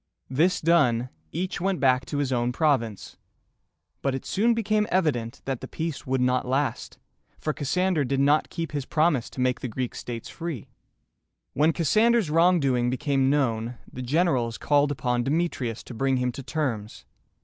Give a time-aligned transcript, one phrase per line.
[0.31, 3.17] This done, each went back to his own province;
[4.01, 6.97] but it soon became evident that the peace would not last,
[7.37, 10.71] for Cassander did not keep his promise to make the Greek states free.
[11.53, 17.05] When Cassander's wrongdoing became known, the generals called upon Demetrius to bring him to terms.